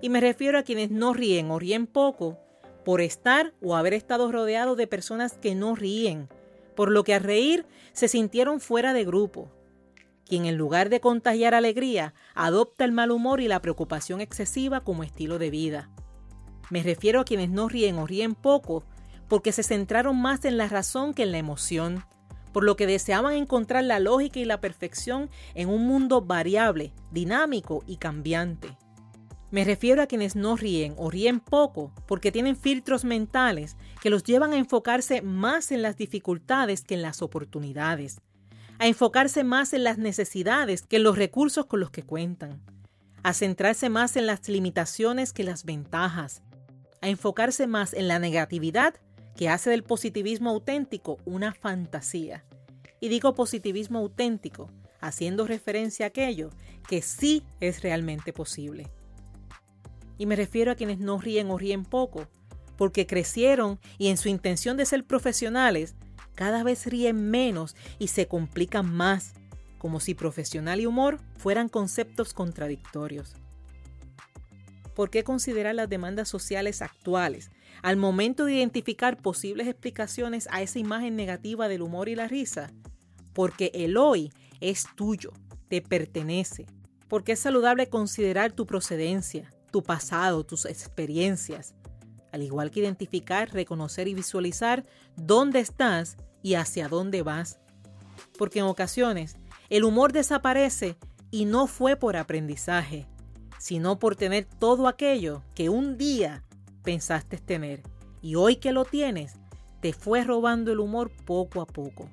Y 0.00 0.08
me 0.08 0.22
refiero 0.22 0.58
a 0.58 0.62
quienes 0.62 0.90
no 0.90 1.12
ríen 1.12 1.50
o 1.50 1.58
ríen 1.58 1.86
poco 1.86 2.38
por 2.82 3.02
estar 3.02 3.52
o 3.60 3.76
haber 3.76 3.92
estado 3.92 4.32
rodeados 4.32 4.78
de 4.78 4.86
personas 4.86 5.34
que 5.34 5.54
no 5.54 5.74
ríen, 5.74 6.30
por 6.74 6.90
lo 6.90 7.04
que 7.04 7.12
al 7.12 7.24
reír 7.24 7.66
se 7.92 8.08
sintieron 8.08 8.60
fuera 8.60 8.94
de 8.94 9.04
grupo, 9.04 9.50
quien 10.28 10.46
en 10.46 10.56
lugar 10.56 10.90
de 10.90 11.00
contagiar 11.00 11.54
alegría, 11.54 12.14
adopta 12.34 12.84
el 12.84 12.92
mal 12.92 13.10
humor 13.10 13.40
y 13.40 13.48
la 13.48 13.62
preocupación 13.62 14.20
excesiva 14.20 14.80
como 14.80 15.02
estilo 15.02 15.38
de 15.38 15.50
vida. 15.50 15.90
Me 16.70 16.82
refiero 16.82 17.20
a 17.20 17.24
quienes 17.24 17.48
no 17.48 17.68
ríen 17.68 17.98
o 17.98 18.06
ríen 18.06 18.34
poco, 18.34 18.84
porque 19.28 19.52
se 19.52 19.62
centraron 19.62 20.20
más 20.20 20.44
en 20.44 20.56
la 20.56 20.68
razón 20.68 21.14
que 21.14 21.22
en 21.22 21.32
la 21.32 21.38
emoción, 21.38 22.04
por 22.52 22.64
lo 22.64 22.76
que 22.76 22.86
deseaban 22.86 23.34
encontrar 23.34 23.84
la 23.84 24.00
lógica 24.00 24.40
y 24.40 24.44
la 24.44 24.60
perfección 24.60 25.30
en 25.54 25.68
un 25.68 25.86
mundo 25.86 26.22
variable, 26.22 26.92
dinámico 27.10 27.84
y 27.86 27.96
cambiante. 27.96 28.76
Me 29.50 29.64
refiero 29.64 30.02
a 30.02 30.06
quienes 30.06 30.34
no 30.34 30.56
ríen 30.56 30.94
o 30.96 31.08
ríen 31.08 31.38
poco 31.38 31.92
porque 32.08 32.32
tienen 32.32 32.56
filtros 32.56 33.04
mentales 33.04 33.76
que 34.00 34.10
los 34.10 34.24
llevan 34.24 34.52
a 34.52 34.56
enfocarse 34.56 35.22
más 35.22 35.70
en 35.70 35.82
las 35.82 35.96
dificultades 35.96 36.82
que 36.82 36.94
en 36.94 37.02
las 37.02 37.22
oportunidades, 37.22 38.20
a 38.78 38.86
enfocarse 38.86 39.44
más 39.44 39.72
en 39.72 39.84
las 39.84 39.98
necesidades 39.98 40.82
que 40.82 40.96
en 40.96 41.02
los 41.02 41.16
recursos 41.16 41.66
con 41.66 41.80
los 41.80 41.90
que 41.90 42.02
cuentan, 42.02 42.60
a 43.22 43.32
centrarse 43.32 43.88
más 43.88 44.16
en 44.16 44.26
las 44.26 44.48
limitaciones 44.48 45.32
que 45.32 45.44
las 45.44 45.64
ventajas, 45.64 46.42
a 47.00 47.08
enfocarse 47.08 47.66
más 47.66 47.94
en 47.94 48.08
la 48.08 48.18
negatividad 48.18 48.94
que 49.36 49.48
hace 49.48 49.70
del 49.70 49.82
positivismo 49.82 50.50
auténtico 50.50 51.18
una 51.24 51.52
fantasía. 51.52 52.44
Y 53.00 53.08
digo 53.08 53.34
positivismo 53.34 53.98
auténtico, 53.98 54.70
haciendo 55.00 55.46
referencia 55.46 56.06
a 56.06 56.08
aquello 56.08 56.50
que 56.88 57.02
sí 57.02 57.42
es 57.60 57.82
realmente 57.82 58.32
posible. 58.32 58.90
Y 60.18 60.26
me 60.26 60.36
refiero 60.36 60.72
a 60.72 60.74
quienes 60.74 60.98
no 60.98 61.18
ríen 61.18 61.50
o 61.50 61.58
ríen 61.58 61.84
poco, 61.84 62.26
porque 62.76 63.06
crecieron 63.06 63.78
y 63.98 64.08
en 64.08 64.16
su 64.16 64.28
intención 64.28 64.76
de 64.76 64.86
ser 64.86 65.04
profesionales 65.04 65.94
cada 66.36 66.62
vez 66.62 66.86
ríen 66.86 67.30
menos 67.30 67.74
y 67.98 68.08
se 68.08 68.28
complican 68.28 68.94
más, 68.94 69.32
como 69.78 69.98
si 69.98 70.14
profesional 70.14 70.80
y 70.80 70.86
humor 70.86 71.18
fueran 71.36 71.68
conceptos 71.68 72.32
contradictorios. 72.32 73.34
¿Por 74.94 75.10
qué 75.10 75.24
considerar 75.24 75.74
las 75.74 75.88
demandas 75.88 76.28
sociales 76.28 76.80
actuales 76.80 77.50
al 77.82 77.96
momento 77.96 78.44
de 78.44 78.54
identificar 78.54 79.20
posibles 79.20 79.66
explicaciones 79.66 80.48
a 80.50 80.62
esa 80.62 80.78
imagen 80.78 81.16
negativa 81.16 81.68
del 81.68 81.82
humor 81.82 82.08
y 82.08 82.14
la 82.14 82.28
risa? 82.28 82.70
Porque 83.32 83.70
el 83.74 83.96
hoy 83.96 84.32
es 84.60 84.86
tuyo, 84.94 85.32
te 85.68 85.82
pertenece. 85.82 86.66
Porque 87.08 87.32
es 87.32 87.40
saludable 87.40 87.88
considerar 87.88 88.52
tu 88.52 88.66
procedencia, 88.66 89.52
tu 89.70 89.82
pasado, 89.82 90.44
tus 90.44 90.64
experiencias, 90.64 91.74
al 92.36 92.42
igual 92.42 92.70
que 92.70 92.80
identificar, 92.80 93.52
reconocer 93.52 94.08
y 94.08 94.14
visualizar 94.14 94.84
dónde 95.16 95.60
estás 95.60 96.16
y 96.42 96.54
hacia 96.54 96.88
dónde 96.88 97.22
vas. 97.22 97.58
Porque 98.38 98.60
en 98.60 98.66
ocasiones 98.66 99.36
el 99.70 99.84
humor 99.84 100.12
desaparece 100.12 100.96
y 101.30 101.46
no 101.46 101.66
fue 101.66 101.96
por 101.96 102.16
aprendizaje, 102.16 103.06
sino 103.58 103.98
por 103.98 104.16
tener 104.16 104.44
todo 104.44 104.86
aquello 104.86 105.42
que 105.54 105.70
un 105.70 105.96
día 105.96 106.44
pensaste 106.84 107.38
tener 107.38 107.82
y 108.20 108.34
hoy 108.34 108.56
que 108.56 108.72
lo 108.72 108.84
tienes, 108.84 109.34
te 109.80 109.92
fue 109.92 110.22
robando 110.22 110.72
el 110.72 110.80
humor 110.80 111.10
poco 111.24 111.60
a 111.62 111.66
poco. 111.66 112.08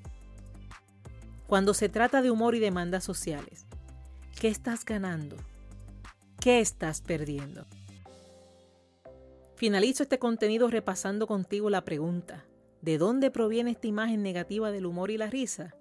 Cuando 1.47 1.73
se 1.73 1.89
trata 1.89 2.21
de 2.21 2.31
humor 2.31 2.55
y 2.55 2.59
demandas 2.59 3.03
sociales, 3.03 3.67
¿qué 4.39 4.47
estás 4.47 4.85
ganando? 4.85 5.35
¿Qué 6.39 6.61
estás 6.61 7.01
perdiendo? 7.01 7.67
Finalizo 9.55 10.03
este 10.03 10.19
contenido 10.19 10.67
repasando 10.69 11.27
contigo 11.27 11.69
la 11.69 11.83
pregunta, 11.83 12.45
¿De 12.83 12.97
dónde 12.97 13.31
proviene 13.31 13.71
esta 13.71 13.87
imagen 13.87 14.23
negativa 14.23 14.69
del 14.69 14.85
humor 14.85 15.09
y 15.09 15.17
la 15.17 15.27
risa? 15.27 15.73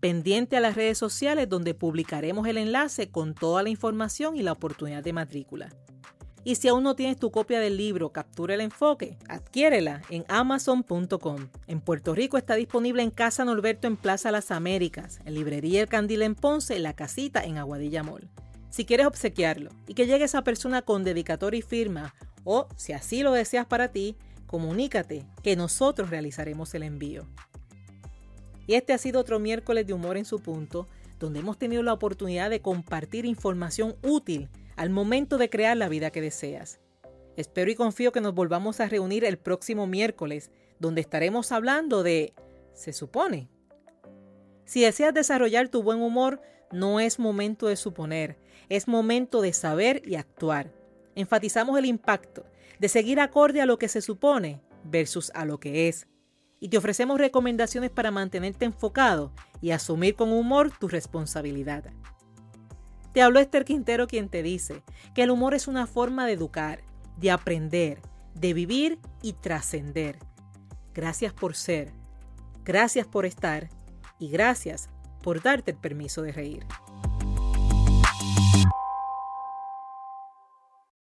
pendiente 0.00 0.56
a 0.56 0.60
las 0.60 0.74
redes 0.74 0.98
sociales 0.98 1.48
donde 1.48 1.74
publicaremos 1.74 2.46
el 2.48 2.56
enlace 2.56 3.10
con 3.10 3.34
toda 3.34 3.62
la 3.62 3.68
información 3.68 4.36
y 4.36 4.42
la 4.42 4.52
oportunidad 4.52 5.04
de 5.04 5.12
matrícula. 5.12 5.68
Y 6.42 6.54
si 6.54 6.68
aún 6.68 6.84
no 6.84 6.96
tienes 6.96 7.18
tu 7.18 7.30
copia 7.30 7.60
del 7.60 7.76
libro 7.76 8.12
Captura 8.12 8.54
el 8.54 8.62
Enfoque, 8.62 9.18
adquiérela 9.28 10.00
en 10.08 10.24
amazon.com. 10.28 11.48
En 11.66 11.80
Puerto 11.82 12.14
Rico 12.14 12.38
está 12.38 12.54
disponible 12.54 13.02
en 13.02 13.10
Casa 13.10 13.44
Norberto 13.44 13.86
en 13.86 13.98
Plaza 13.98 14.30
Las 14.30 14.50
Américas, 14.50 15.20
en 15.26 15.34
Librería 15.34 15.82
El 15.82 15.88
Candil 15.88 16.22
en 16.22 16.34
Ponce, 16.34 16.76
en 16.76 16.82
La 16.82 16.94
Casita 16.94 17.44
en 17.44 17.58
Aguadilla 17.58 18.02
Mall. 18.02 18.30
Si 18.70 18.86
quieres 18.86 19.06
obsequiarlo 19.06 19.70
y 19.86 19.94
que 19.94 20.06
llegue 20.06 20.24
esa 20.24 20.42
persona 20.42 20.80
con 20.80 21.04
dedicatoria 21.04 21.58
y 21.58 21.62
firma, 21.62 22.14
o 22.44 22.68
si 22.76 22.94
así 22.94 23.22
lo 23.22 23.32
deseas 23.32 23.66
para 23.66 23.88
ti, 23.88 24.16
comunícate 24.46 25.26
que 25.42 25.56
nosotros 25.56 26.08
realizaremos 26.08 26.74
el 26.74 26.84
envío. 26.84 27.26
Y 28.70 28.74
este 28.74 28.92
ha 28.92 28.98
sido 28.98 29.18
otro 29.18 29.40
miércoles 29.40 29.84
de 29.84 29.94
humor 29.94 30.16
en 30.16 30.24
su 30.24 30.38
punto. 30.38 30.86
donde 31.18 31.40
hemos 31.40 31.58
tenido 31.58 31.82
la 31.82 31.92
oportunidad 31.92 32.48
de 32.50 32.62
compartir 32.62 33.26
información 33.26 33.96
útil 34.00 34.48
al 34.76 34.88
momento 34.88 35.38
de 35.38 35.50
crear 35.50 35.76
la 35.76 35.88
vida 35.88 36.10
que 36.10 36.22
deseas. 36.22 36.80
Espero 37.36 37.70
y 37.70 37.74
confío 37.74 38.12
que 38.12 38.22
nos 38.22 38.32
volvamos 38.32 38.78
a 38.80 38.88
reunir 38.88 39.24
el 39.24 39.36
próximo 39.36 39.88
miércoles, 39.88 40.50
donde 40.78 41.00
estaremos 41.00 41.50
hablando 41.50 42.04
de 42.04 42.32
se 42.72 42.92
supone. 42.92 43.50
Si 44.64 44.82
deseas 44.82 45.12
desarrollar 45.12 45.68
tu 45.68 45.82
buen 45.82 46.00
humor, 46.00 46.40
no 46.70 47.00
es 47.00 47.18
momento 47.18 47.66
de 47.66 47.76
suponer, 47.76 48.38
es 48.68 48.86
momento 48.86 49.42
de 49.42 49.52
saber 49.52 50.00
y 50.06 50.14
actuar. 50.14 50.72
Enfatizamos 51.16 51.76
el 51.76 51.86
impacto 51.86 52.46
de 52.78 52.88
seguir 52.88 53.18
acorde 53.18 53.60
a 53.60 53.66
lo 53.66 53.78
que 53.78 53.88
se 53.88 54.00
supone 54.00 54.62
versus 54.84 55.32
a 55.34 55.44
lo 55.44 55.58
que 55.58 55.88
es. 55.88 56.06
Y 56.60 56.68
te 56.68 56.78
ofrecemos 56.78 57.18
recomendaciones 57.18 57.90
para 57.90 58.10
mantenerte 58.10 58.66
enfocado 58.66 59.32
y 59.60 59.70
asumir 59.70 60.14
con 60.14 60.32
humor 60.32 60.70
tu 60.78 60.88
responsabilidad. 60.88 61.84
Te 63.12 63.22
habló 63.22 63.40
Esther 63.40 63.64
Quintero 63.64 64.06
quien 64.06 64.28
te 64.28 64.42
dice 64.42 64.82
que 65.14 65.22
el 65.22 65.30
humor 65.30 65.54
es 65.54 65.66
una 65.66 65.86
forma 65.86 66.26
de 66.26 66.34
educar, 66.34 66.82
de 67.16 67.30
aprender, 67.30 68.00
de 68.34 68.54
vivir 68.54 69.00
y 69.22 69.32
trascender. 69.32 70.18
Gracias 70.94 71.32
por 71.32 71.56
ser, 71.56 71.92
gracias 72.64 73.06
por 73.06 73.26
estar 73.26 73.68
y 74.18 74.28
gracias 74.28 74.90
por 75.22 75.42
darte 75.42 75.72
el 75.72 75.76
permiso 75.76 76.22
de 76.22 76.32
reír. 76.32 76.66